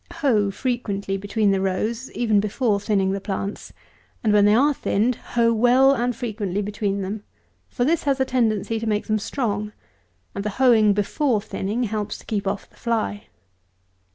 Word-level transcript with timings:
Hoe 0.13 0.49
frequently 0.49 1.15
between 1.15 1.51
the 1.51 1.61
rows 1.61 2.09
even 2.13 2.39
before 2.39 2.79
thinning 2.79 3.11
the 3.11 3.21
plants; 3.21 3.71
and 4.23 4.33
when 4.33 4.45
they 4.45 4.55
are 4.55 4.73
thinned, 4.73 5.13
hoe 5.17 5.53
well 5.53 5.93
and 5.93 6.15
frequently 6.15 6.63
between 6.63 7.03
them; 7.03 7.21
for 7.69 7.85
this 7.85 8.01
has 8.05 8.19
a 8.19 8.25
tendency 8.25 8.79
to 8.79 8.87
make 8.89 9.05
them 9.05 9.19
strong; 9.19 9.73
and 10.33 10.43
the 10.43 10.57
hoeing 10.57 10.93
before 10.93 11.39
thinning 11.39 11.83
helps 11.83 12.17
to 12.17 12.25
keep 12.25 12.47
off 12.47 12.67
the 12.67 12.77
fly. 12.77 13.27